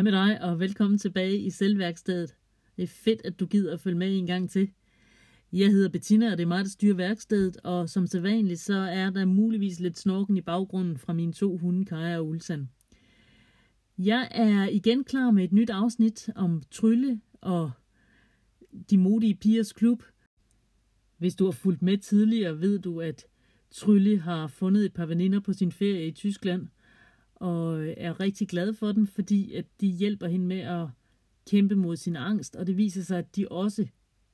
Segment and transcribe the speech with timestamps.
[0.00, 2.36] Hej med dig, og velkommen tilbage i Selvværkstedet.
[2.76, 4.70] Det er fedt, at du gider at følge med en gang til.
[5.52, 9.10] Jeg hedder Bettina, og det er mig, der styrer værkstedet, og som sædvanligt, så er
[9.10, 12.68] der muligvis lidt snorken i baggrunden fra mine to hunde, Kaja og Ulsan.
[13.98, 17.70] Jeg er igen klar med et nyt afsnit om Trylle og
[18.90, 20.02] de modige pigers klub.
[21.18, 23.26] Hvis du har fulgt med tidligere, ved du, at
[23.70, 26.68] Trylle har fundet et par veninder på sin ferie i Tyskland,
[27.40, 30.86] og øh, er rigtig glad for dem, fordi at de hjælper hende med at
[31.50, 33.86] kæmpe mod sin angst, og det viser sig, at de også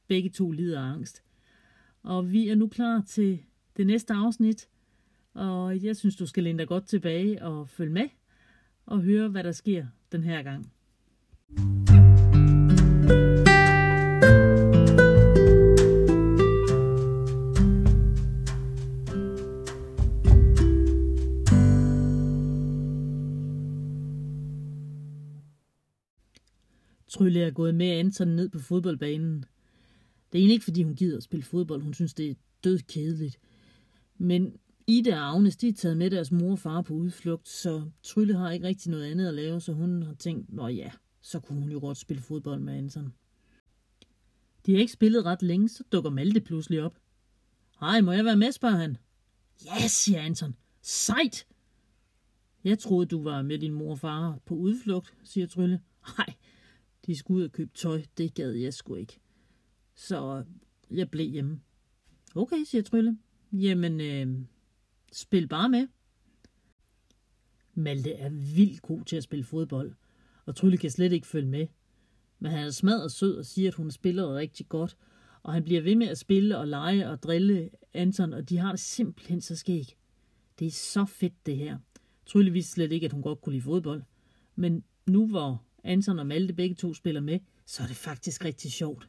[0.09, 1.23] begge to lider af angst.
[2.03, 3.39] Og vi er nu klar til
[3.77, 4.69] det næste afsnit,
[5.35, 8.09] og jeg synes, du skal læne dig godt tilbage og følge med
[8.87, 10.73] og høre, hvad der sker den her gang.
[27.17, 29.45] Trylle er gået med Anton ned på fodboldbanen.
[30.33, 31.83] Det er egentlig ikke, fordi hun gider at spille fodbold.
[31.83, 33.39] Hun synes, det er død kedeligt.
[34.19, 37.91] Men Ida og Agnes, de er taget med deres mor og far på udflugt, så
[38.03, 41.41] Trylle har ikke rigtig noget andet at lave, så hun har tænkt, nå ja, så
[41.41, 43.13] kunne hun jo godt spille fodbold med Anton.
[44.67, 46.99] De har ikke spillet ret længe, så dukker Malte pludselig op.
[47.81, 48.97] Hej, må jeg være med, spørger han.
[49.65, 50.57] Ja, siger Anton.
[50.83, 51.47] Sejt!
[52.65, 55.81] Jeg troede, du var med din mor og far på udflugt, siger Trylle.
[56.19, 56.35] Nej,
[57.07, 58.03] de skulle ud og købe tøj.
[58.19, 59.19] Det gad jeg sgu ikke.
[59.95, 60.45] Så
[60.91, 61.61] øh, jeg blev hjemme.
[62.35, 63.19] Okay, siger Trylle.
[63.53, 64.45] Jamen, øh,
[65.13, 65.89] spil bare med.
[67.75, 69.93] Malte er vildt god til at spille fodbold,
[70.47, 71.67] og Trylle kan slet ikke følge med.
[72.39, 74.97] Men han er smadret sød og siger, at hun spiller rigtig godt,
[75.43, 78.71] og han bliver ved med at spille og lege og drille Anton, og de har
[78.71, 79.97] det simpelthen så skæg.
[80.59, 81.79] Det er så fedt, det her.
[82.27, 84.03] Trylle vidste slet ikke, at hun godt kunne lide fodbold.
[84.55, 88.73] Men nu hvor Anton og Malte begge to spiller med, så er det faktisk rigtig
[88.73, 89.09] sjovt.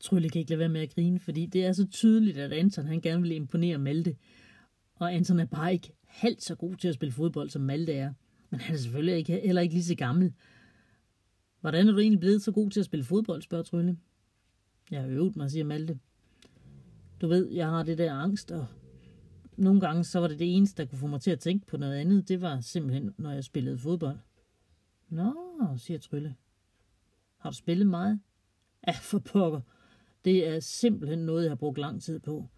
[0.00, 2.86] Trylle kan ikke lade være med at grine, fordi det er så tydeligt, at Anton
[2.86, 4.16] han gerne vil imponere Malte.
[4.94, 8.12] Og Anton er bare ikke halvt så god til at spille fodbold, som Malte er.
[8.50, 10.32] Men han er selvfølgelig ikke, heller ikke lige så gammel.
[11.60, 13.96] Hvordan er du egentlig blevet så god til at spille fodbold, spørger Trylle.
[14.90, 15.98] Jeg har øvet mig, siger Malte.
[17.20, 18.66] Du ved, jeg har det der angst, og
[19.56, 21.76] nogle gange så var det det eneste, der kunne få mig til at tænke på
[21.76, 22.28] noget andet.
[22.28, 24.18] Det var simpelthen, når jeg spillede fodbold.
[25.12, 25.34] Nå,
[25.76, 26.36] siger Trylle.
[27.38, 28.20] Har du spillet meget?
[28.86, 29.60] Ja, for pokker.
[30.24, 32.48] Det er simpelthen noget, jeg har brugt lang tid på.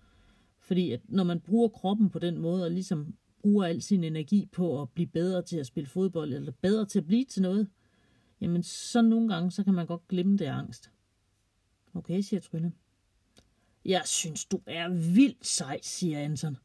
[0.59, 4.48] Fordi at når man bruger kroppen på den måde, og ligesom bruger al sin energi
[4.53, 7.69] på at blive bedre til at spille fodbold, eller bedre til at blive til noget,
[8.41, 10.91] jamen så nogle gange, så kan man godt glemme det angst.
[11.94, 12.72] Okay, siger Trylle.
[13.84, 16.56] Jeg synes, du er vildt sej, siger Anton.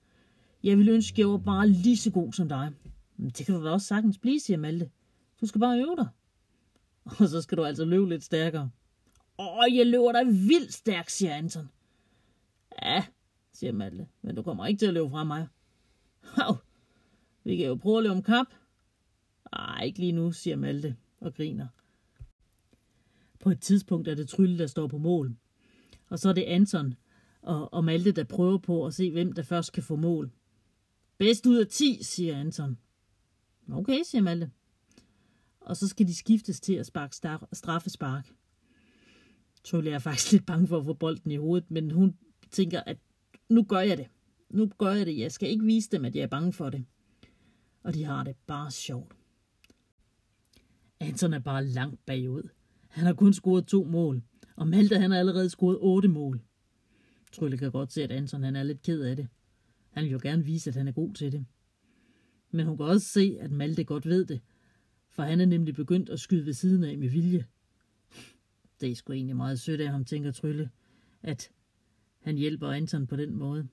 [0.63, 2.71] Jeg vil ønske, jeg var bare lige så god som dig.
[3.17, 4.89] Men det kan du da også sagtens blive, siger Malte.
[5.41, 6.07] Du skal bare øve dig.
[7.19, 8.71] Og så skal du altså løbe lidt stærkere.
[9.39, 11.69] Åh, jeg løber dig vildt stærkt, siger Anton.
[12.81, 13.05] Ja,
[13.53, 15.47] siger Malte, men du kommer ikke til at løbe fra mig.
[16.21, 16.57] Hav,
[17.43, 18.47] vi kan jo prøve at løbe om kap.
[19.53, 21.67] Ej, ikke lige nu, siger Malte og griner.
[23.39, 25.35] På et tidspunkt er det Trylle, der står på mål.
[26.09, 26.93] Og så er det Anton
[27.41, 30.31] og, og Malte, der prøver på at se, hvem der først kan få mål.
[31.17, 32.77] Bedst ud af 10, siger Anton.
[33.71, 34.51] Okay, siger Malte.
[35.69, 37.15] Og så skal de skiftes til at sparke
[37.53, 38.29] straffespark.
[39.63, 42.15] Trylle er faktisk lidt bange for at få bolden i hovedet, men hun
[42.51, 42.97] tænker, at
[43.49, 44.07] nu gør jeg det.
[44.49, 45.17] Nu gør jeg det.
[45.17, 46.85] Jeg skal ikke vise dem, at jeg er bange for det.
[47.83, 49.13] Og de har det bare sjovt.
[50.99, 52.49] Anton er bare langt bagud.
[52.87, 54.21] Han har kun scoret to mål,
[54.55, 56.41] og Malte han har allerede scoret otte mål.
[57.31, 59.27] Trylle kan godt se, at Anton han er lidt ked af det.
[59.89, 61.45] Han vil jo gerne vise, at han er god til det.
[62.51, 64.41] Men hun kan også se, at Malte godt ved det,
[65.19, 67.45] for han er nemlig begyndt at skyde ved siden af med vilje.
[68.81, 70.69] Det er sgu egentlig meget sødt af ham, tænker Trylle,
[71.23, 71.51] at
[72.21, 73.67] han hjælper Anton på den måde.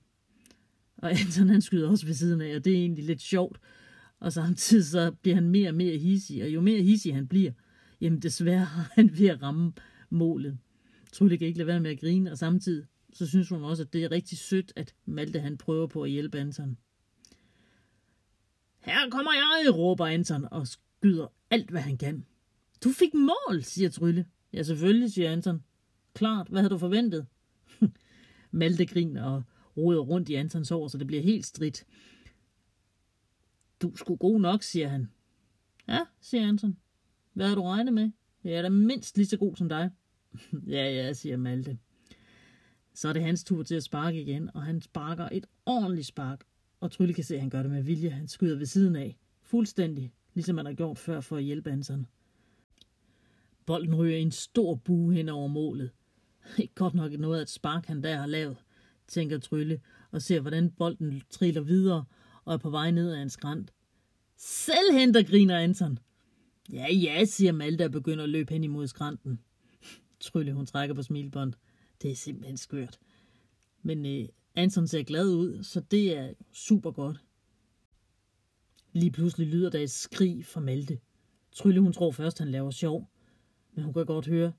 [0.97, 3.59] Og Anton han skyder også ved siden af, og det er egentlig lidt sjovt.
[4.19, 7.51] Og samtidig så bliver han mere og mere hissig, og jo mere hissig han bliver,
[8.01, 9.73] jamen desværre har han ved at ramme
[10.09, 10.57] målet.
[11.11, 13.93] Trylle kan ikke lade være med at grine, og samtidig så synes hun også, at
[13.93, 16.77] det er rigtig sødt, at Malte han prøver på at hjælpe Anton.
[18.79, 20.67] Her kommer jeg, råber Anton og
[21.01, 22.25] byder alt, hvad han kan.
[22.83, 24.25] Du fik mål, siger Trylle.
[24.53, 25.63] Ja, selvfølgelig, siger Anton.
[26.13, 27.25] Klart, hvad havde du forventet?
[28.51, 29.43] Malte griner og
[29.77, 31.85] roder rundt i Antons hår, så det bliver helt stridt.
[33.81, 35.11] Du skulle god nok, siger han.
[35.87, 36.77] Ja, siger Anton.
[37.33, 38.11] Hvad har du regnet med?
[38.43, 39.91] Jeg er da mindst lige så god som dig.
[40.67, 41.77] ja, ja, siger Malte.
[42.93, 46.43] Så er det hans tur til at sparke igen, og han sparker et ordentligt spark.
[46.79, 48.09] Og Trylle kan se, at han gør det med vilje.
[48.09, 49.17] Han skyder ved siden af.
[49.41, 52.05] Fuldstændig, ligesom han har gjort før for at hjælpe Anson.
[53.65, 55.91] Bolden ryger i en stor bue hen over målet.
[56.57, 58.57] Ikke godt nok noget af et spark, han der har lavet,
[59.07, 59.81] tænker Trylle,
[60.11, 62.05] og ser, hvordan bolden triller videre
[62.45, 63.73] og er på vej ned ad en skrant.
[64.37, 65.99] Selv henter, griner Anton.
[66.73, 69.39] Ja, ja, siger Malte og begynder at løbe hen imod skranten.
[70.19, 71.53] Trylle, hun trækker på smilbånd.
[72.01, 72.99] Det er simpelthen skørt.
[73.81, 77.17] Men øh, Anton ser glad ud, så det er super godt.
[78.97, 80.99] Lige pludselig lyder der et skrig fra Malte.
[81.51, 83.09] Trylle, hun tror først, han laver sjov.
[83.73, 84.53] Men hun kan godt høre,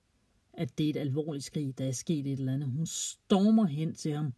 [0.52, 2.68] at det er et alvorligt skrig, der er sket et eller andet.
[2.68, 4.32] Hun stormer hen til ham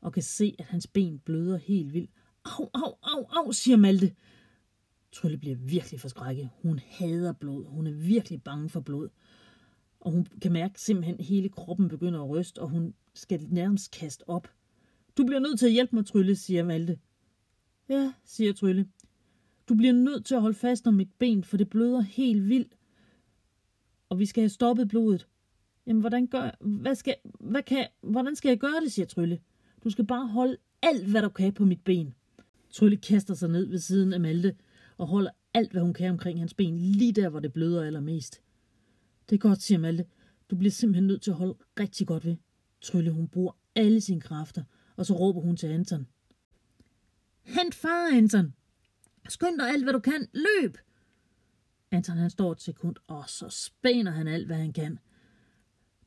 [0.00, 2.10] og kan se, at hans ben bløder helt vildt.
[2.44, 4.14] Au, au, au, au, siger Malte.
[5.12, 6.48] Trylle bliver virkelig forskrækket.
[6.62, 7.64] Hun hader blod.
[7.64, 9.08] Hun er virkelig bange for blod.
[10.00, 13.90] Og hun kan mærke simpelthen, at hele kroppen begynder at ryste, og hun skal nærmest
[13.90, 14.48] kaste op.
[15.16, 16.98] Du bliver nødt til at hjælpe mig, Trylle, siger Malte.
[17.88, 18.88] Ja, siger Trylle.
[19.68, 22.76] Du bliver nødt til at holde fast om mit ben, for det bløder helt vildt.
[24.08, 25.28] Og vi skal have stoppet blodet.
[25.86, 29.40] Jamen, hvordan, gør, hvad skal, hvad kan, hvordan skal jeg gøre det, siger Trylle.
[29.84, 32.14] Du skal bare holde alt, hvad du kan på mit ben.
[32.70, 34.54] Trylle kaster sig ned ved siden af Malte
[34.96, 38.42] og holder alt, hvad hun kan omkring hans ben, lige der, hvor det bløder allermest.
[39.30, 40.04] Det er godt, siger Malte.
[40.50, 42.36] Du bliver simpelthen nødt til at holde rigtig godt ved.
[42.80, 44.62] Trylle, hun bruger alle sine kræfter,
[44.96, 46.06] og så råber hun til Anton.
[47.42, 48.54] Hent far, Anton!
[49.28, 50.28] Skynd dig alt, hvad du kan.
[50.32, 50.78] Løb!
[51.90, 54.98] Anton han står et sekund, og så spæner han alt, hvad han kan.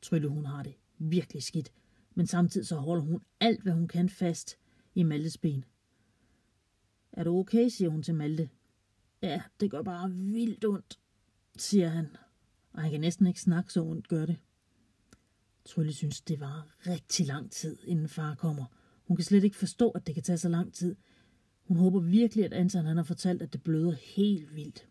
[0.01, 1.71] Trylle, hun har det virkelig skidt,
[2.15, 4.57] men samtidig så holder hun alt, hvad hun kan fast
[4.95, 5.65] i Maltes ben.
[7.11, 8.49] Er du okay, siger hun til Malte.
[9.21, 10.99] Ja, det gør bare vildt ondt,
[11.57, 12.07] siger han,
[12.71, 14.37] og han kan næsten ikke snakke, så ondt gør det.
[15.65, 18.65] Trylle synes, det var rigtig lang tid, inden far kommer.
[19.07, 20.95] Hun kan slet ikke forstå, at det kan tage så lang tid.
[21.67, 24.89] Hun håber virkelig, at Anton han har fortalt, at det bløder helt vildt.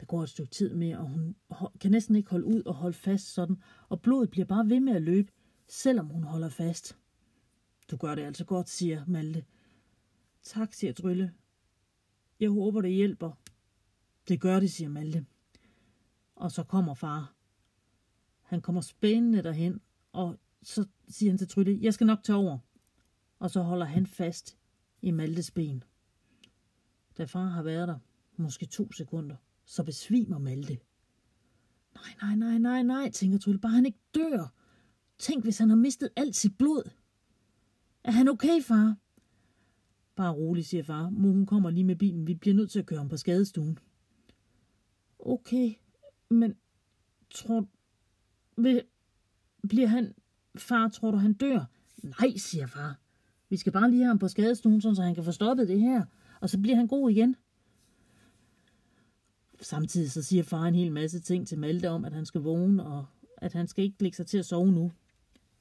[0.00, 1.36] Der går et stykke tid med, og hun
[1.80, 3.56] kan næsten ikke holde ud og holde fast sådan,
[3.88, 5.32] og blodet bliver bare ved med at løbe,
[5.68, 6.98] selvom hun holder fast.
[7.90, 9.44] Du gør det altså godt, siger Malte.
[10.42, 11.32] Tak, siger Trylle.
[12.40, 13.32] Jeg håber, det hjælper.
[14.28, 15.26] Det gør det, siger Malte.
[16.34, 17.34] Og så kommer far.
[18.42, 19.80] Han kommer spændende derhen,
[20.12, 22.58] og så siger han til Trylle, jeg skal nok tage over.
[23.38, 24.58] Og så holder han fast
[25.02, 25.84] i Maltes ben.
[27.18, 27.98] Da far har været der,
[28.36, 30.78] måske to sekunder, så besvimer Malte.
[31.94, 34.54] Nej, nej, nej, nej, nej, tænker Trylle, bare han ikke dør.
[35.18, 36.90] Tænk, hvis han har mistet alt sit blod.
[38.04, 38.96] Er han okay, far?
[40.14, 41.10] Bare rolig, siger far.
[41.10, 42.26] Mor, kommer lige med bilen.
[42.26, 43.78] Vi bliver nødt til at køre ham på skadestuen.
[45.18, 45.74] Okay,
[46.30, 46.54] men
[47.30, 47.68] tror...
[48.56, 48.82] Vil,
[49.68, 50.14] bliver han...
[50.56, 51.64] Far, tror du, han dør?
[52.02, 53.01] Nej, siger far.
[53.52, 56.04] Vi skal bare lige have ham på skadestuen, så han kan få stoppet det her.
[56.40, 57.36] Og så bliver han god igen.
[59.60, 62.84] Samtidig så siger far en hel masse ting til Malte om, at han skal vågne,
[62.84, 63.06] og
[63.36, 64.92] at han skal ikke lægge sig til at sove nu.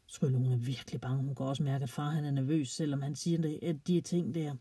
[0.07, 1.23] Trylle, hun er virkelig bange.
[1.23, 4.01] Hun kan også mærke, at far han er nervøs, selvom han siger det, at de
[4.01, 4.55] ting der.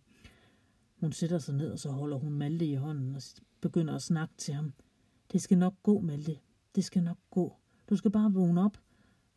[1.00, 3.22] Hun sætter sig ned, og så holder hun Malte i hånden og
[3.60, 4.72] begynder at snakke til ham.
[5.32, 6.38] Det skal nok gå, Malte.
[6.74, 7.56] Det skal nok gå.
[7.90, 8.78] Du skal bare vågne op,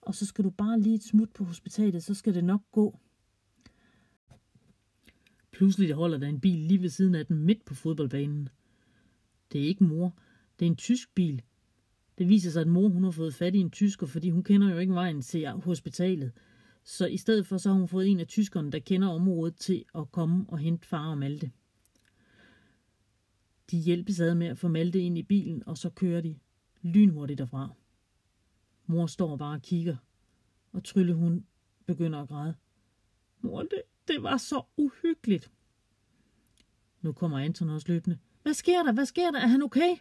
[0.01, 2.99] og så skal du bare lige et smut på hospitalet, så skal det nok gå.
[5.53, 8.49] Pludselig holder der en bil lige ved siden af den midt på fodboldbanen.
[9.51, 10.17] Det er ikke mor.
[10.59, 11.41] Det er en tysk bil.
[12.17, 14.71] Det viser sig, at mor hun har fået fat i en tysker, fordi hun kender
[14.71, 16.31] jo ikke vejen til hospitalet.
[16.83, 19.85] Så i stedet for, så har hun fået en af tyskerne, der kender området til
[19.95, 21.51] at komme og hente far og Malte.
[23.71, 26.39] De hjælpes ad med at få Malte ind i bilen, og så kører de
[26.81, 27.73] lynhurtigt derfra.
[28.85, 29.95] Mor står bare og kigger,
[30.71, 31.45] og Trylle hun
[31.85, 32.55] begynder at græde.
[33.41, 35.51] Mor, det, det var så uhyggeligt.
[37.01, 38.19] Nu kommer Anton også løbende.
[38.41, 38.91] Hvad sker der?
[38.91, 39.39] Hvad sker der?
[39.39, 39.95] Er han okay?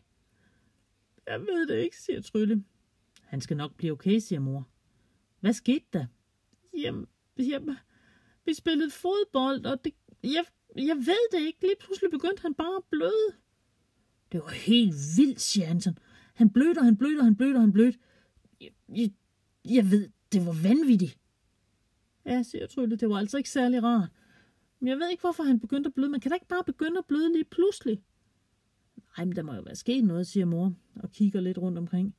[1.27, 2.65] Jeg ved det ikke, siger Trylle.
[3.23, 4.69] Han skal nok blive okay, siger mor.
[5.41, 6.07] Hvad skete der?
[6.79, 7.07] Jamen,
[7.39, 7.77] jamen
[8.45, 10.45] vi spillede fodbold, og det, jeg,
[10.77, 11.61] jeg ved det ikke.
[11.61, 13.37] Lige pludselig begyndte han bare at bløde.
[14.33, 15.99] Det var helt vildt, siger Anton.
[16.35, 17.99] Han blødte, han blødte, han blødte, han blødte.
[18.61, 19.13] Jeg, jeg,
[19.65, 21.19] jeg ved, det var vanvittigt.
[22.27, 24.09] Ja, siger Trylle, det var altså ikke særlig rart.
[24.81, 26.11] Men jeg ved ikke, hvorfor han begyndte at bløde.
[26.11, 28.03] Man kan da ikke bare begynde at bløde lige pludselig.
[29.17, 32.15] Nej, men der må jo være sket noget, siger mor, og kigger lidt rundt omkring.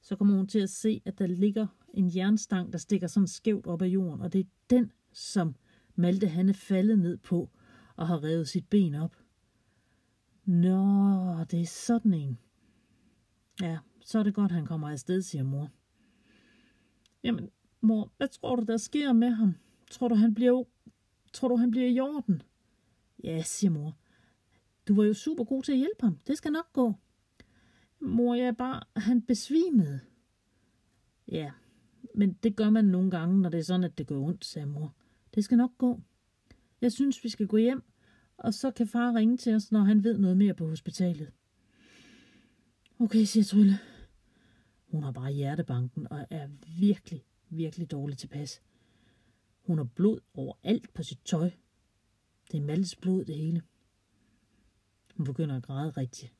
[0.00, 3.66] Så kommer hun til at se, at der ligger en jernstang, der stikker sådan skævt
[3.66, 5.54] op ad jorden, og det er den, som
[5.94, 7.50] Malte han er faldet ned på
[7.96, 9.16] og har revet sit ben op.
[10.44, 12.38] Nå, det er sådan en.
[13.60, 15.70] Ja, så er det godt, han kommer afsted, siger mor.
[17.24, 17.50] Jamen,
[17.84, 19.54] mor, hvad tror du, der sker med ham?
[19.90, 20.64] Tror du, han bliver,
[21.32, 22.42] tror du, han bliver i orden?
[23.24, 23.96] Ja, siger mor.
[24.88, 26.18] Du var jo super god til at hjælpe ham.
[26.26, 26.94] Det skal nok gå.
[28.00, 28.80] Mor, jeg er bare...
[28.96, 30.00] Han besvimede.
[31.28, 31.50] Ja,
[32.14, 34.66] men det gør man nogle gange, når det er sådan, at det går ondt, sagde
[34.66, 34.94] mor.
[35.34, 36.00] Det skal nok gå.
[36.80, 37.82] Jeg synes, vi skal gå hjem,
[38.36, 41.32] og så kan far ringe til os, når han ved noget mere på hospitalet.
[42.98, 43.78] Okay, siger Trylle.
[44.86, 46.48] Hun har bare hjertebanken og er
[46.78, 47.24] virkelig,
[47.56, 48.62] virkelig dårligt tilpas.
[49.66, 51.50] Hun har blod overalt på sit tøj.
[52.52, 53.62] Det er Maltes blod, det hele.
[55.16, 56.34] Hun begynder at græde rigtigt.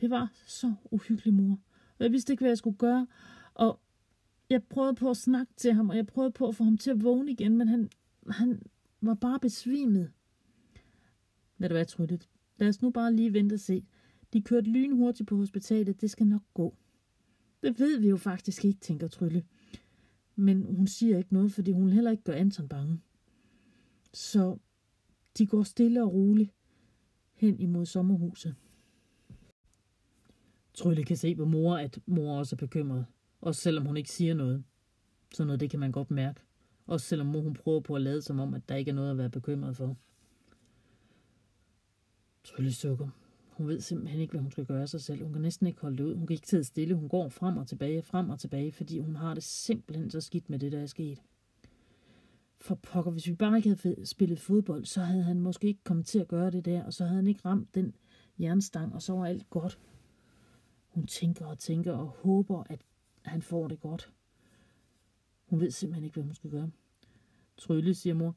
[0.00, 1.58] Det var så uhyggelig, mor.
[1.98, 3.06] Og jeg vidste ikke, hvad jeg skulle gøre.
[3.54, 3.80] Og
[4.50, 6.90] jeg prøvede på at snakke til ham, og jeg prøvede på at få ham til
[6.90, 7.90] at vågne igen, men han,
[8.30, 8.62] han
[9.00, 10.12] var bare besvimet.
[11.58, 12.28] Lad det være truttet.
[12.58, 13.86] Lad os nu bare lige vente og se.
[14.32, 16.00] De kørte lynhurtigt på hospitalet.
[16.00, 16.76] Det skal nok gå.
[17.62, 19.44] Det ved vi jo faktisk ikke, tænker Trylle.
[20.36, 23.00] Men hun siger ikke noget, fordi hun heller ikke gør Anton bange.
[24.12, 24.58] Så
[25.38, 26.50] de går stille og roligt
[27.34, 28.54] hen imod sommerhuset.
[30.74, 33.06] Trylle kan se på mor, at mor også er bekymret.
[33.40, 34.64] Også selvom hun ikke siger noget.
[35.34, 36.40] Sådan noget, det kan man godt mærke.
[36.86, 39.10] Også selvom mor hun prøver på at lade som om, at der ikke er noget
[39.10, 39.96] at være bekymret for.
[42.44, 43.08] Trylle sukker.
[43.56, 45.22] Hun ved simpelthen ikke, hvad hun skal gøre sig selv.
[45.22, 46.14] Hun kan næsten ikke holde det ud.
[46.14, 46.94] Hun kan ikke sidde stille.
[46.94, 50.50] Hun går frem og tilbage, frem og tilbage, fordi hun har det simpelthen så skidt
[50.50, 51.22] med det, der er sket.
[52.60, 56.06] For pokker, hvis vi bare ikke havde spillet fodbold, så havde han måske ikke kommet
[56.06, 57.94] til at gøre det der, og så havde han ikke ramt den
[58.38, 59.78] jernstang, og så var alt godt.
[60.88, 62.80] Hun tænker og tænker og håber, at
[63.22, 64.12] han får det godt.
[65.44, 66.70] Hun ved simpelthen ikke, hvad hun skal gøre.
[67.56, 68.36] Trylle, siger mor.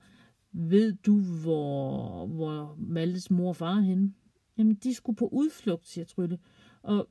[0.52, 4.14] Ved du, hvor, hvor Maltes mor og far er henne?
[4.60, 6.40] Jamen, de skulle på udflugt, siger Trylle.
[6.82, 7.10] Og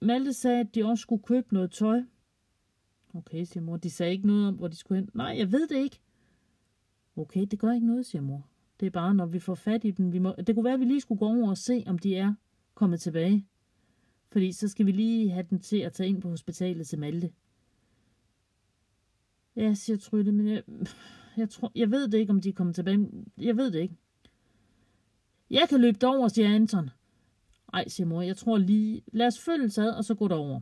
[0.00, 2.02] Malte sagde, at de også skulle købe noget tøj.
[3.14, 3.76] Okay, siger mor.
[3.76, 5.10] De sagde ikke noget om, hvor de skulle hen.
[5.14, 6.00] Nej, jeg ved det ikke.
[7.16, 8.48] Okay, det gør ikke noget, siger mor.
[8.80, 10.12] Det er bare, når vi får fat i dem.
[10.12, 10.34] Vi må...
[10.46, 12.34] Det kunne være, at vi lige skulle gå over og se, om de er
[12.74, 13.46] kommet tilbage.
[14.32, 17.32] Fordi så skal vi lige have den til at tage ind på hospitalet til Malte.
[19.56, 20.62] Ja, siger Trylle, men jeg,
[21.36, 23.08] jeg, tror, jeg ved det ikke, om de er kommet tilbage.
[23.38, 23.96] Jeg ved det ikke.
[25.50, 26.90] Jeg kan løbe derover, siger Anton.
[27.72, 30.60] Ej, siger mor, jeg tror lige, lad os følge ad, og så gå derover.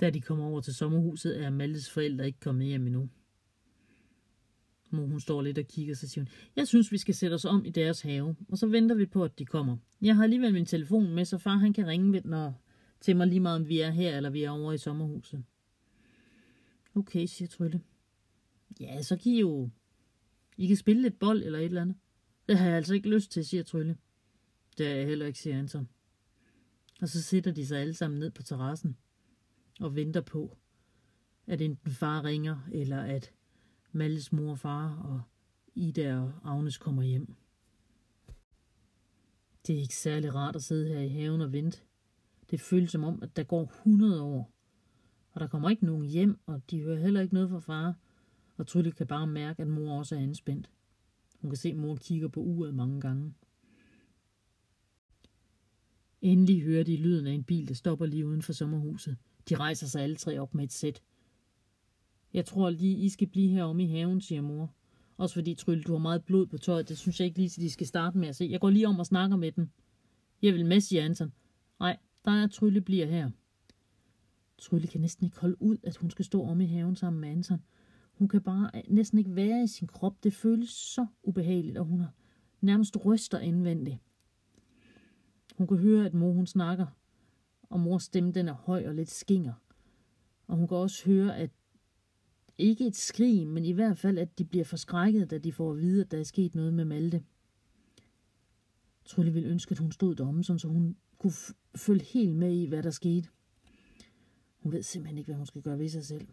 [0.00, 3.08] Da de kommer over til sommerhuset, er Maltes forældre ikke kommet hjem endnu.
[4.90, 7.44] Mor, hun står lidt og kigger, så siger hun, jeg synes, vi skal sætte os
[7.44, 9.76] om i deres have, og så venter vi på, at de kommer.
[10.00, 12.62] Jeg har alligevel min telefon med, så far han kan ringe når,
[13.00, 15.44] til mig lige meget, om vi er her, eller vi er over i sommerhuset.
[16.94, 17.80] Okay, siger Trylle.
[18.80, 19.70] Ja, så kan I jo...
[20.56, 21.96] I kan spille lidt bold eller et eller andet.
[22.48, 23.96] Det har jeg altså ikke lyst til, siger Trylle.
[24.78, 25.88] Det er jeg heller ikke, siger Anton.
[27.00, 28.96] Og så sætter de sig alle sammen ned på terrassen
[29.80, 30.56] og venter på,
[31.46, 33.32] at enten far ringer, eller at
[33.92, 35.22] Malles mor og far og
[35.74, 37.34] Ida og Agnes kommer hjem.
[39.66, 41.80] Det er ikke særlig rart at sidde her i haven og vente.
[42.50, 44.52] Det føles som om, at der går 100 år,
[45.30, 47.94] og der kommer ikke nogen hjem, og de hører heller ikke noget fra far,
[48.56, 50.70] og Trylle kan bare mærke, at mor også er anspændt.
[51.38, 53.34] Hun kan se, at mor kigger på uret mange gange.
[56.22, 59.16] Endelig hører de lyden af en bil, der stopper lige uden for sommerhuset.
[59.48, 61.02] De rejser sig alle tre op med et sæt.
[62.32, 64.74] Jeg tror lige, I skal blive heromme i haven, siger mor.
[65.16, 66.88] Også fordi, Trylle, du har meget blod på tøjet.
[66.88, 68.48] Det synes jeg ikke lige, at de skal starte med at se.
[68.50, 69.68] Jeg går lige om og snakker med dem.
[70.42, 71.32] Jeg vil med, siger Anton.
[71.80, 73.30] Nej, der er Trylle bliver her.
[74.58, 77.28] Trylle kan næsten ikke holde ud, at hun skal stå om i haven sammen med
[77.28, 77.62] Anton.
[78.18, 80.24] Hun kan bare øh, næsten ikke være i sin krop.
[80.24, 82.12] Det føles så ubehageligt, og hun har
[82.60, 83.98] nærmest ryster indvendigt.
[85.58, 86.86] Hun kan høre, at mor hun snakker,
[87.62, 89.52] og mors stemme den er høj og lidt skinger.
[90.46, 91.50] Og hun kan også høre, at
[92.58, 95.78] ikke et skrig, men i hvert fald, at de bliver forskrækket, da de får at
[95.78, 97.24] vide, at der er sket noget med Malte.
[99.04, 101.32] Trylle ville ønske, at hun stod deromme, så hun kunne
[101.76, 103.28] følge helt med i, hvad der skete.
[104.58, 106.28] Hun ved simpelthen ikke, hvad hun skal gøre ved sig selv.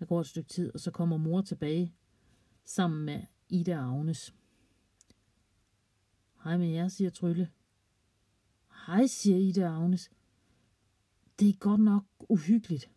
[0.00, 1.94] Der går et stykke tid, og så kommer mor tilbage
[2.64, 4.34] sammen med Ida og Agnes.
[6.44, 7.50] Hej med jer, siger Trylle.
[8.86, 10.10] Hej, siger Ida og Agnes.
[11.38, 12.90] Det er godt nok uhyggeligt.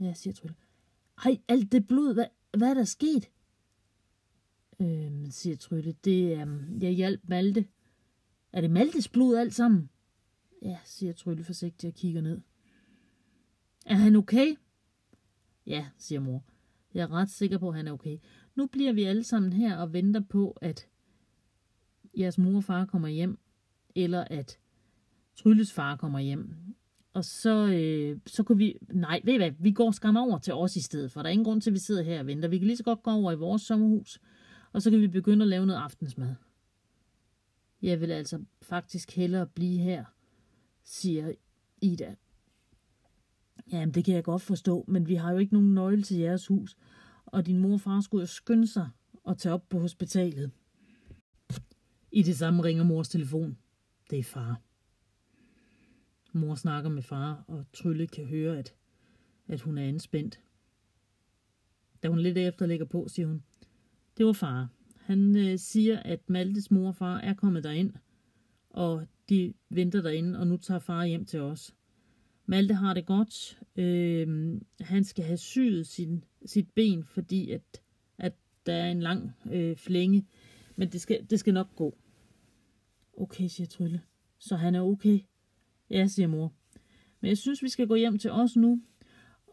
[0.00, 0.56] Ja, siger Trylle.
[1.24, 3.30] Hej, alt det blod, hvad, hvad er der sket?
[4.80, 7.68] Øhm, siger Trylle, det er, jeg hjalp Malte.
[8.52, 9.90] Er det Maltes blod alt sammen?
[10.62, 12.40] Ja, siger Trylle forsigtigt og kigger ned.
[13.86, 14.56] Er han okay?
[15.66, 16.44] Ja, siger mor.
[16.94, 18.18] Jeg er ret sikker på, at han er okay.
[18.54, 20.88] Nu bliver vi alle sammen her og venter på, at
[22.18, 23.38] jeres mor og far kommer hjem,
[23.94, 24.58] eller at
[25.36, 26.54] Trylles far kommer hjem.
[27.12, 28.78] Og så, øh, så kunne vi...
[28.92, 29.50] Nej, ved I hvad?
[29.58, 31.74] Vi går skam over til os i stedet, for der er ingen grund til, at
[31.74, 32.48] vi sidder her og venter.
[32.48, 34.20] Vi kan lige så godt gå over i vores sommerhus,
[34.72, 36.34] og så kan vi begynde at lave noget aftensmad.
[37.82, 40.04] Jeg vil altså faktisk hellere blive her
[40.84, 41.32] siger
[41.82, 42.14] Ida.
[43.72, 46.46] Jamen, det kan jeg godt forstå, men vi har jo ikke nogen nøgle til jeres
[46.46, 46.76] hus,
[47.26, 48.90] og din mor og far skulle jo skynde sig
[49.24, 50.50] og tage op på hospitalet.
[52.12, 53.58] I det samme ringer mors telefon.
[54.10, 54.60] Det er far.
[56.32, 58.74] Mor snakker med far, og Trylle kan høre, at,
[59.48, 60.40] at hun er anspændt.
[62.02, 63.42] Da hun lidt efter lægger på, siger hun,
[64.18, 64.68] det var far.
[64.96, 67.92] Han øh, siger, at Maltes mor og far er kommet derind,
[68.70, 71.74] og de venter derinde, og nu tager far hjem til os.
[72.52, 73.60] Malte har det godt.
[73.76, 77.82] Øh, han skal have syet sin, sit ben, fordi at,
[78.18, 78.32] at
[78.66, 80.26] der er en lang øh, flænge.
[80.76, 81.96] Men det skal, det skal nok gå.
[83.16, 84.02] Okay, siger Trylle.
[84.38, 85.20] Så han er okay?
[85.90, 86.52] Ja, siger mor.
[87.20, 88.82] Men jeg synes, vi skal gå hjem til os nu.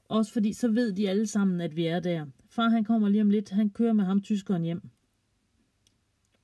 [0.10, 2.26] Også fordi så ved de alle sammen, at vi er der.
[2.50, 3.50] Far han kommer lige om lidt.
[3.50, 4.90] Han kører med ham tyskeren hjem.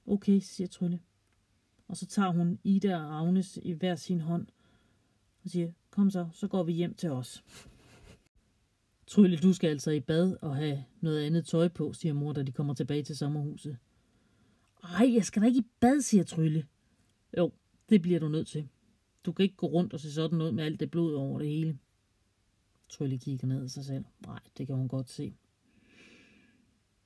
[0.06, 1.00] Okay, siger Trylle.
[1.88, 4.48] Og så tager hun Ida og Agnes i hver sin hånd
[5.46, 7.44] og siger, kom så, så går vi hjem til os.
[9.08, 12.44] Trylle, du skal altså i bad og have noget andet tøj på, siger mor, da
[12.44, 13.78] de kommer tilbage til sommerhuset.
[14.84, 16.68] Ej, jeg skal da ikke i bad, siger Trylle.
[17.38, 17.52] Jo,
[17.90, 18.68] det bliver du nødt til.
[19.26, 21.48] Du kan ikke gå rundt og se sådan noget med alt det blod over det
[21.48, 21.78] hele.
[22.90, 24.06] Trylle kigger ned af sig selv.
[24.26, 25.36] Nej, det kan hun godt se.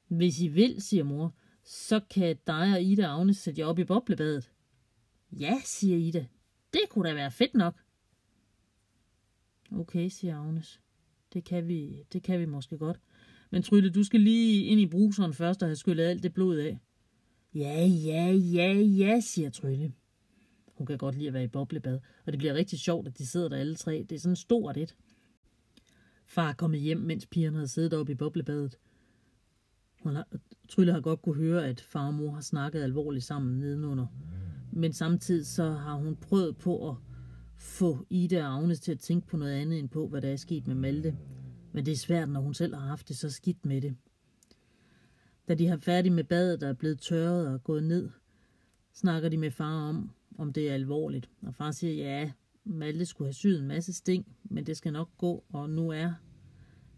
[0.07, 3.79] Hvis I vil, siger mor, så kan dig og Ida og Agnes sætte jer op
[3.79, 4.51] i boblebadet.
[5.31, 6.27] Ja, siger Ida.
[6.73, 7.75] Det kunne da være fedt nok.
[9.71, 10.81] Okay, siger Agnes.
[11.33, 12.99] Det kan vi, det kan vi måske godt.
[13.51, 16.57] Men Trylle, du skal lige ind i bruseren først og have skyllet alt det blod
[16.57, 16.79] af.
[17.55, 19.93] Ja, ja, ja, ja, siger Trylle.
[20.77, 23.27] Hun kan godt lide at være i boblebad, og det bliver rigtig sjovt, at de
[23.27, 24.05] sidder der alle tre.
[24.09, 24.95] Det er sådan stort et.
[26.25, 28.77] Far er kommet hjem, mens pigerne havde siddet oppe i boblebadet.
[30.03, 30.27] Hun har,
[30.69, 34.07] Trylle har godt kunne høre, at far og mor har snakket alvorligt sammen nedenunder.
[34.71, 36.95] Men samtidig så har hun prøvet på at
[37.59, 40.35] få Ida og Agnes til at tænke på noget andet end på, hvad der er
[40.35, 41.17] sket med Malte.
[41.71, 43.95] Men det er svært, når hun selv har haft det så skidt med det.
[45.47, 48.09] Da de har færdig med badet, der er blevet tørret og gået ned,
[48.93, 51.29] snakker de med far om, om det er alvorligt.
[51.41, 52.31] Og far siger, ja,
[52.63, 56.13] Malte skulle have syet en masse sting, men det skal nok gå, og nu er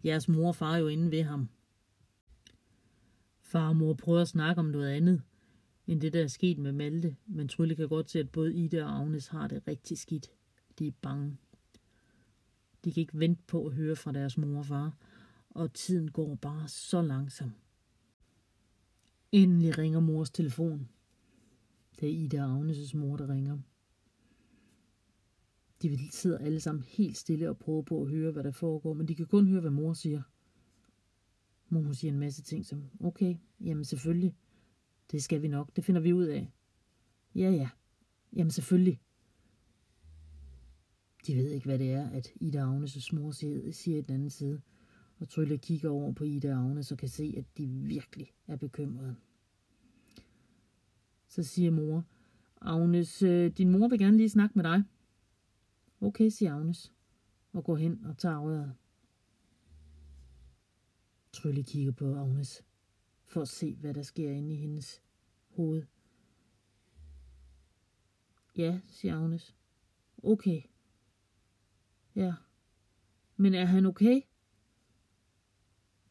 [0.04, 1.48] jeres mor og far jo inde ved ham.
[3.40, 5.22] Far og mor prøver at snakke om noget andet,
[5.86, 8.84] end det, der er sket med Malte, men Trylle kan godt se, at både Ida
[8.84, 10.30] og Agnes har det rigtig skidt.
[10.82, 11.36] De er bange.
[12.84, 14.96] De kan ikke vente på at høre fra deres mor og far,
[15.50, 17.52] og tiden går bare så langsomt.
[19.32, 20.88] Endelig ringer mors telefon.
[22.00, 23.58] Det er Ida og Agnes' mor, der ringer.
[25.82, 29.08] De sidder alle sammen helt stille og prøver på at høre, hvad der foregår, men
[29.08, 30.22] de kan kun høre, hvad mor siger.
[31.68, 34.36] Mor siger en masse ting som, okay, jamen selvfølgelig,
[35.10, 36.52] det skal vi nok, det finder vi ud af.
[37.34, 37.70] Ja, ja,
[38.32, 39.00] jamen selvfølgelig.
[41.26, 44.14] De ved ikke, hvad det er, at Ida og Agnes' mor siger, siger i den
[44.14, 44.60] anden side.
[45.18, 48.56] Og Trylle kigger over på Ida og Agnes og kan se, at de virkelig er
[48.56, 49.16] bekymrede.
[51.28, 52.04] Så siger mor,
[52.60, 54.82] Agnes, øh, din mor vil gerne lige snakke med dig.
[56.00, 56.92] Okay, siger Agnes,
[57.52, 58.74] og går hen og tager røret.
[61.32, 62.64] Trylle kigger på Agnes,
[63.26, 65.02] for at se, hvad der sker inde i hendes
[65.48, 65.82] hoved.
[68.56, 69.56] Ja, siger Agnes.
[70.22, 70.62] Okay.
[72.16, 72.34] Ja.
[73.36, 74.20] Men er han okay?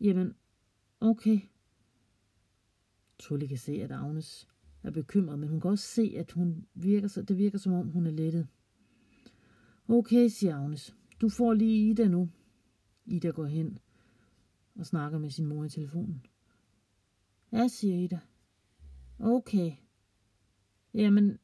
[0.02, 0.36] Jamen,
[1.00, 1.40] okay.
[3.20, 4.48] Trylle kan se, at Agnes
[4.84, 8.08] er bekymret, men hun kan også se, at hun virker, det virker som om, hun
[8.08, 8.48] er lettet.
[9.88, 10.96] Okay, siger Agnes.
[11.22, 12.30] Du får lige Ida nu.
[13.06, 13.80] Ida går hen
[14.76, 16.26] og snakker med sin mor i telefonen.
[17.52, 18.20] Ja, siger Ida.
[19.20, 19.72] Okay.
[20.94, 21.40] Jamen,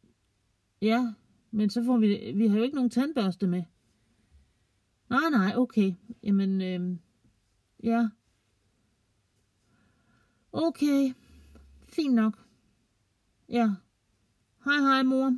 [0.82, 1.14] ja,
[1.52, 3.64] men så får vi, vi har jo ikke nogen tandbørste med.
[5.10, 5.94] Nej, nej, okay.
[6.24, 6.98] Jamen, øh,
[7.84, 8.10] ja.
[10.52, 11.14] Okay,
[11.90, 12.48] fint nok.
[13.50, 13.70] Ja.
[14.66, 15.38] Hej, hej, mor.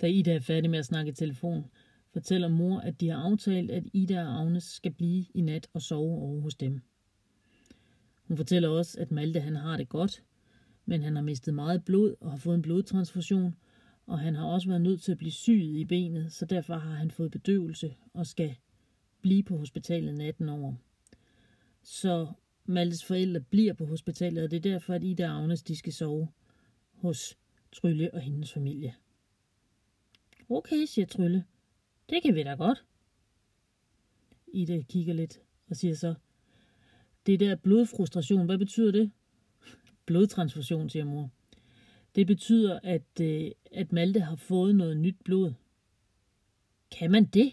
[0.00, 1.64] Da Ida er færdig med at snakke i telefon,
[2.12, 5.82] fortæller mor, at de har aftalt, at Ida og Agnes skal blive i nat og
[5.82, 6.80] sove over hos dem.
[8.28, 10.22] Hun fortæller også, at Malte han har det godt,
[10.86, 13.56] men han har mistet meget blod og har fået en blodtransfusion,
[14.10, 16.94] og han har også været nødt til at blive syet i benet, så derfor har
[16.94, 18.56] han fået bedøvelse og skal
[19.20, 20.74] blive på hospitalet natten over.
[21.82, 22.32] Så
[22.64, 25.92] Maltes forældre bliver på hospitalet, og det er derfor, at Ida og Agnes de skal
[25.92, 26.28] sove
[26.92, 27.38] hos
[27.72, 28.94] Trylle og hendes familie.
[30.48, 31.44] Okay, siger Trylle.
[32.08, 32.84] Det kan vi da godt.
[34.52, 36.14] Ida kigger lidt og siger så,
[37.26, 39.10] det der blodfrustration, hvad betyder det?
[40.06, 41.30] Blodtransfusion, siger mor.
[42.14, 45.52] Det betyder, at, øh, at Malte har fået noget nyt blod.
[46.98, 47.52] Kan man det?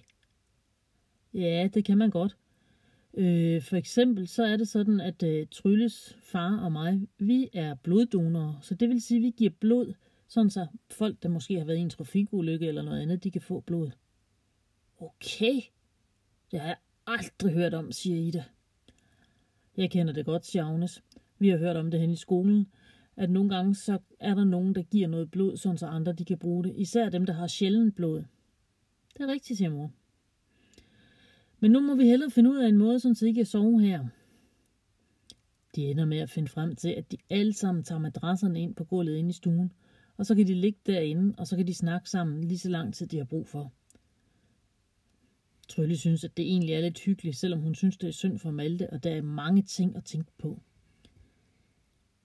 [1.34, 2.38] Ja, det kan man godt.
[3.14, 7.76] Øh, for eksempel så er det sådan, at øh, Trylles far og mig, vi er
[7.76, 8.60] bloddonorer.
[8.62, 9.94] Så det vil sige, at vi giver blod,
[10.28, 13.42] sådan så folk, der måske har været i en trafikulykke eller noget andet, de kan
[13.42, 13.92] få blod.
[15.00, 15.62] Okay,
[16.52, 18.44] det har jeg aldrig hørt om, siger Ida.
[19.78, 21.04] Jeg kender det godt, siger Agnes.
[21.40, 22.68] Vi har hørt om det hen i skolen,
[23.18, 26.26] at nogle gange så er der nogen, der giver noget blod, sådan så andre de
[26.26, 26.74] kan bruge det.
[26.76, 28.24] Især dem, der har sjældent blod.
[29.14, 29.92] Det er rigtigt, siger mor.
[31.60, 34.06] Men nu må vi hellere finde ud af en måde, så I kan sove her.
[35.76, 38.84] De ender med at finde frem til, at de alle sammen tager madrasserne ind på
[38.84, 39.72] gulvet inde i stuen,
[40.18, 42.94] og så kan de ligge derinde, og så kan de snakke sammen lige så lang
[42.94, 43.74] tid, de har brug for.
[45.70, 48.52] Trylle synes, at det egentlig er lidt hyggeligt, selvom hun synes, det er synd for
[48.52, 50.62] Malte, og der er mange ting at tænke på.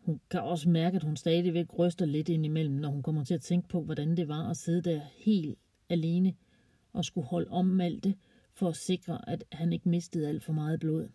[0.02, 3.40] Hun kan også mærke, at hun stadigvæk ryster lidt indimellem, når hun kommer til at
[3.40, 6.34] tænke på, hvordan det var at sidde der helt alene
[6.92, 8.14] og skulle holde om Malte
[8.54, 11.08] for at sikre, at han ikke mistede alt for meget blod.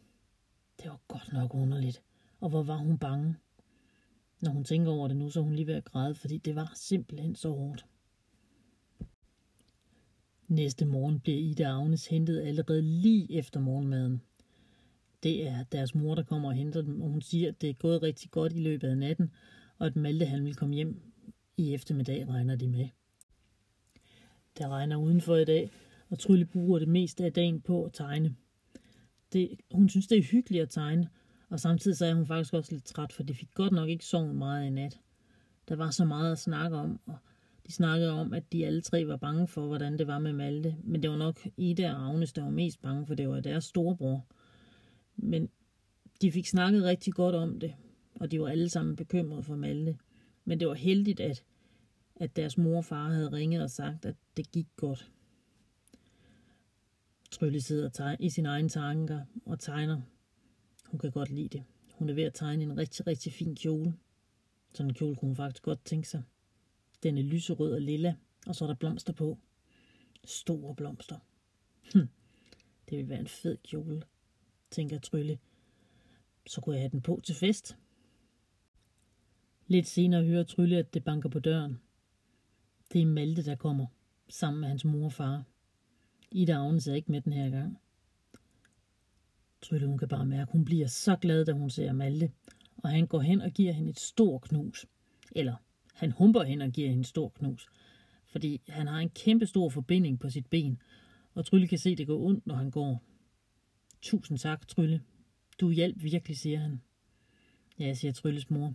[0.77, 2.01] Det var godt nok underligt.
[2.39, 3.35] Og hvor var hun bange.
[4.41, 6.55] Når hun tænker over det nu, så er hun lige ved at græde, fordi det
[6.55, 7.85] var simpelthen så hårdt.
[10.47, 14.21] Næste morgen bliver Ida Agnes hentet allerede lige efter morgenmaden.
[15.27, 17.73] Det er deres mor, der kommer og henter dem, og hun siger, at det er
[17.73, 19.31] gået rigtig godt i løbet af natten,
[19.77, 21.01] og at Malte han vil komme hjem
[21.57, 22.87] i eftermiddag, regner de med.
[24.57, 25.71] Der regner udenfor i dag,
[26.09, 28.35] og Trylle bruger det meste af dagen på at tegne.
[29.33, 31.09] Det, hun synes, det er hyggeligt at tegne,
[31.49, 34.05] og samtidig så er hun faktisk også lidt træt, for de fik godt nok ikke
[34.05, 34.99] sovet meget i nat.
[35.69, 37.17] Der var så meget at snakke om, og
[37.67, 40.75] de snakkede om, at de alle tre var bange for, hvordan det var med Malte.
[40.83, 43.63] Men det var nok Ida og Agnes, der var mest bange, for det var deres
[43.63, 44.25] storebror.
[45.17, 45.49] Men
[46.21, 47.75] de fik snakket rigtig godt om det,
[48.15, 49.97] og de var alle sammen bekymrede for Malte.
[50.45, 51.43] Men det var heldigt, at,
[52.15, 55.11] at deres mor og far havde ringet og sagt, at det gik godt.
[57.31, 60.01] Trylle sidder i sine egne tanker og tegner.
[60.85, 61.63] Hun kan godt lide det.
[61.93, 63.93] Hun er ved at tegne en rigtig, rigtig fin kjole.
[64.73, 66.23] Sådan en kjole kunne hun faktisk godt tænke sig.
[67.03, 68.15] Den er lyserød og lilla,
[68.47, 69.37] og så er der blomster på.
[70.25, 71.15] Store blomster.
[71.93, 72.07] Hm,
[72.89, 74.01] det vil være en fed kjole,
[74.71, 75.39] tænker Trylle.
[76.47, 77.77] Så kunne jeg have den på til fest.
[79.67, 81.79] Lidt senere hører Trylle, at det banker på døren.
[82.93, 83.85] Det er Malte, der kommer,
[84.29, 85.43] sammen med hans mor og far.
[86.31, 87.77] Ida Agnes er ikke med den her gang.
[89.61, 92.31] Trylle, hun kan bare mærke, hun bliver så glad, da hun ser Malte,
[92.77, 94.85] og han går hen og giver hende et stort knus.
[95.31, 95.55] Eller
[95.93, 97.67] han humper hen og giver hende et stort knus,
[98.25, 100.81] fordi han har en kæmpe stor forbinding på sit ben,
[101.33, 103.03] og Trylle kan se, det går ondt, når han går.
[104.07, 105.01] Tusind tak, Trylle.
[105.59, 106.81] Du hjælp virkelig, siger han.
[107.79, 108.73] Ja, siger Trylles mor.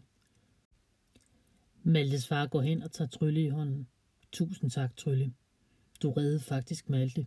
[1.83, 3.89] Maltes far går hen og tager Trylle i hånden.
[4.33, 5.35] Tusind tak, Trylle.
[6.03, 7.27] Du reddede faktisk Malte.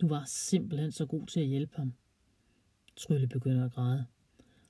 [0.00, 1.94] Du var simpelthen så god til at hjælpe ham.
[2.96, 4.06] Trylle begynder at græde.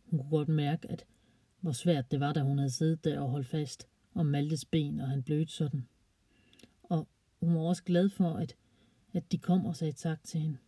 [0.04, 1.04] Hun kunne godt mærke, at
[1.60, 5.00] hvor svært det var, da hun havde siddet der og holdt fast om Maltes ben,
[5.00, 5.88] og han blødte sådan.
[6.82, 7.08] Og
[7.40, 8.56] hun var også glad for, at,
[9.12, 10.58] at de kom og sagde tak til hende.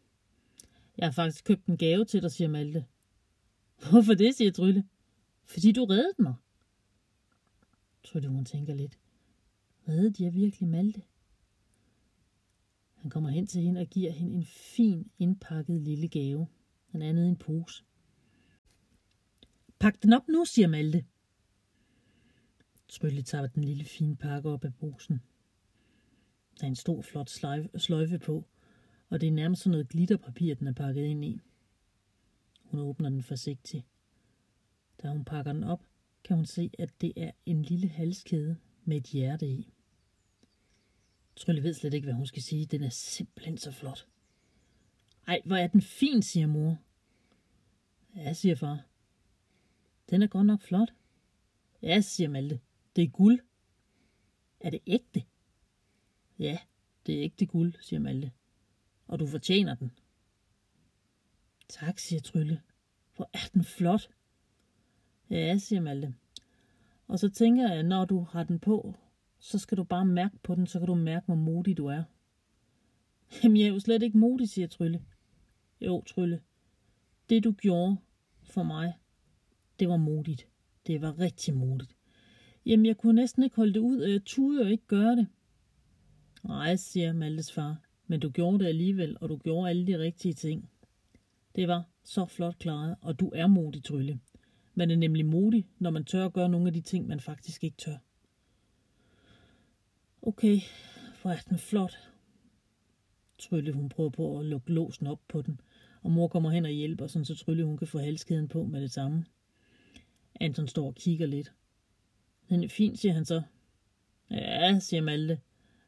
[1.01, 2.85] Jeg har faktisk købt en gave til dig, siger Malte.
[3.91, 4.85] Hvorfor det, siger Trylle.
[5.45, 6.35] Fordi du reddede mig.
[8.05, 8.99] Trylle, hun tænker lidt.
[9.89, 11.03] Reddede jeg virkelig Malte?
[12.95, 16.47] Han kommer hen til hende og giver hende en fin indpakket lille gave.
[16.87, 17.85] Han er nede i en pose.
[19.79, 21.05] Pak den op nu, siger Malte.
[22.89, 25.21] Trylle tager den lille fine pakke op af posen.
[26.61, 27.31] Der er en stor flot
[27.77, 28.45] sløjfe på,
[29.11, 31.41] og det er nærmest sådan noget glitterpapir, den er pakket ind i.
[32.65, 33.85] Hun åbner den forsigtigt.
[35.03, 35.85] Da hun pakker den op,
[36.25, 39.73] kan hun se, at det er en lille halskæde med et hjerte i.
[41.37, 42.67] Trylle ved slet ikke, hvad hun skal sige.
[42.67, 44.07] Den er simpelthen så flot.
[45.27, 46.79] Ej, hvor er den fin, siger mor.
[48.17, 48.87] Ja, siger far.
[50.11, 50.95] Den er godt nok flot.
[51.83, 52.61] Ja, siger Malte.
[52.97, 53.41] Det er guld.
[54.61, 55.25] Er det ægte?
[56.39, 56.59] Ja,
[57.07, 58.33] det er ægte guld, siger Malte.
[59.11, 59.91] Og du fortjener den.
[61.69, 62.61] Tak, siger Trylle.
[63.17, 64.11] Hvor er den flot.
[65.31, 66.15] Ja, siger Malte.
[67.07, 68.95] Og så tænker jeg, når du har den på,
[69.39, 72.03] så skal du bare mærke på den, så kan du mærke, hvor modig du er.
[73.43, 75.03] Jamen, jeg er jo slet ikke modig, siger Trylle.
[75.81, 76.41] Jo, Trylle.
[77.29, 77.97] Det, du gjorde
[78.43, 78.95] for mig,
[79.81, 80.49] det var modigt.
[80.87, 81.97] Det var rigtig modigt.
[82.67, 85.27] Jamen, jeg kunne næsten ikke holde det ud, og jeg turde jo ikke gøre det.
[86.45, 87.77] Nej, siger Maltes far,
[88.11, 90.71] men du gjorde det alligevel, og du gjorde alle de rigtige ting.
[91.57, 94.21] Det var så flot klaret, og du er modig, Trylle.
[94.75, 97.65] Man er nemlig modig, når man tør at gøre nogle af de ting, man faktisk
[97.65, 97.97] ikke tør.
[100.23, 100.61] Okay,
[101.23, 101.99] hvor er den flot.
[103.39, 105.61] Trylle, hun prøver på at lukke låsen op på den,
[106.03, 108.81] og mor kommer hen og hjælper, sådan så Trylle, hun kan få halskæden på med
[108.81, 109.25] det samme.
[110.41, 111.53] Anton står og kigger lidt.
[112.49, 113.43] Den er fin, siger han så.
[114.31, 115.41] Ja, siger Malte.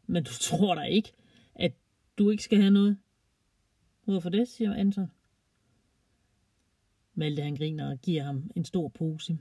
[0.06, 1.12] Men du tror da ikke,
[1.54, 1.72] at
[2.18, 2.98] du ikke skal have noget?
[4.04, 5.10] Hvorfor det, siger Anton.
[7.14, 9.38] Malte han griner og giver ham en stor pose.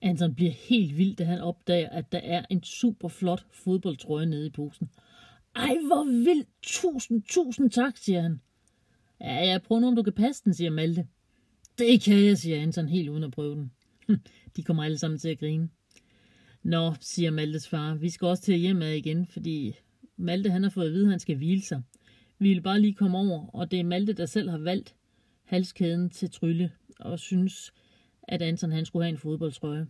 [0.00, 4.46] Anton bliver helt vild, da han opdager, at der er en super flot fodboldtrøje nede
[4.46, 4.90] i posen.
[5.56, 6.48] Ej, hvor vildt!
[6.62, 8.40] Tusind, tusind tak, siger han.
[9.20, 11.06] Ja, jeg prøver nu, om du kan passe den, siger Malte.
[11.78, 13.72] Det kan jeg, siger Anton helt uden at prøve den.
[14.08, 14.20] Hm,
[14.56, 15.68] de kommer alle sammen til at grine.
[16.62, 19.74] Nå, siger Maltes far, vi skal også til at hjem igen, fordi
[20.20, 21.82] Malte han har fået at vide, at han skal hvile sig.
[22.38, 24.96] Vi vil bare lige komme over, og det er Malte, der selv har valgt
[25.44, 27.72] halskæden til Trylle, og synes,
[28.22, 29.86] at Anton han skulle have en fodboldtrøje.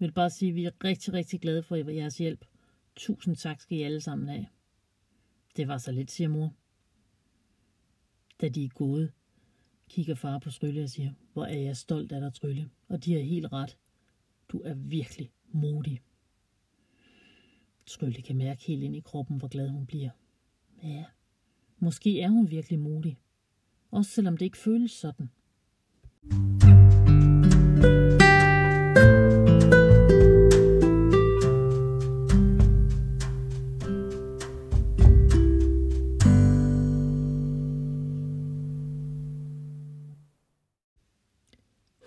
[0.00, 2.44] Jeg vil bare sige, at vi er rigtig, rigtig glade for jeres hjælp.
[2.96, 4.46] Tusind tak skal I alle sammen have.
[5.56, 6.54] Det var så lidt, siger mor.
[8.40, 9.12] Da de er gået,
[9.88, 12.70] kigger far på Trylle og siger, hvor er jeg stolt af dig, Trylle.
[12.88, 13.76] Og de har helt ret.
[14.48, 16.00] Du er virkelig modig.
[17.86, 20.10] Trylle kan mærke helt ind i kroppen, hvor glad hun bliver.
[20.82, 21.04] Ja,
[21.78, 23.18] måske er hun virkelig modig.
[23.90, 25.30] Også selvom det ikke føles sådan.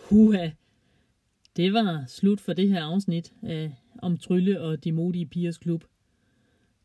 [0.09, 0.49] Huha,
[1.55, 5.83] det var slut for det her afsnit af om Trylle og de modige pigers klub.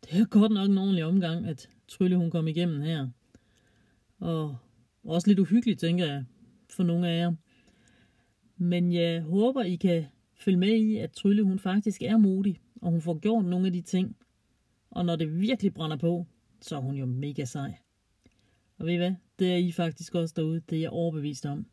[0.04, 3.08] Det er godt nok en ordentlig omgang, at Trylle hun kom igennem her.
[4.18, 4.56] Og
[5.04, 6.24] også lidt uhyggeligt, tænker jeg,
[6.70, 7.32] for nogle af jer.
[8.56, 12.90] Men jeg håber, I kan følge med i, at Trylle hun faktisk er modig, og
[12.90, 14.16] hun får gjort nogle af de ting.
[14.90, 16.26] Og når det virkelig brænder på,
[16.60, 17.74] så er hun jo mega sej.
[18.78, 19.14] Og ved I hvad?
[19.38, 20.60] Det er I faktisk også derude.
[20.70, 21.66] Det er jeg overbevist om.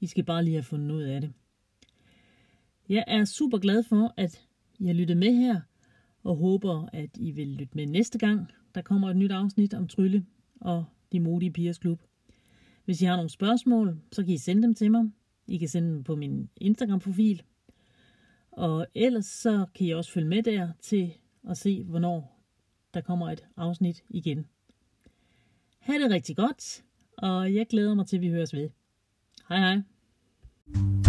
[0.00, 1.32] I skal bare lige have fundet ud af det.
[2.88, 4.47] Jeg er super glad for, at
[4.78, 5.60] i har lyttet med her,
[6.22, 8.50] og håber, at I vil lytte med næste gang.
[8.74, 10.26] Der kommer et nyt afsnit om Trylle
[10.60, 12.00] og de modige pigers klub.
[12.84, 15.10] Hvis I har nogle spørgsmål, så kan I sende dem til mig.
[15.46, 17.42] I kan sende dem på min Instagram-profil.
[18.50, 21.12] Og ellers så kan I også følge med der til
[21.48, 22.44] at se, hvornår
[22.94, 24.46] der kommer et afsnit igen.
[25.78, 26.84] Ha' det rigtig godt,
[27.18, 28.70] og jeg glæder mig til, at vi høres ved.
[29.48, 31.07] Hej hej.